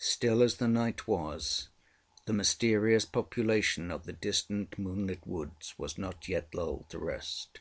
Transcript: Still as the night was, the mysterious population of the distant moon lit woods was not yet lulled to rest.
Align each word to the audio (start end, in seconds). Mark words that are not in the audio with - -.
Still 0.00 0.42
as 0.42 0.56
the 0.56 0.66
night 0.66 1.06
was, 1.06 1.68
the 2.24 2.32
mysterious 2.32 3.04
population 3.04 3.92
of 3.92 4.06
the 4.06 4.12
distant 4.12 4.76
moon 4.76 5.06
lit 5.06 5.24
woods 5.24 5.72
was 5.78 5.96
not 5.96 6.26
yet 6.28 6.52
lulled 6.52 6.90
to 6.90 6.98
rest. 6.98 7.60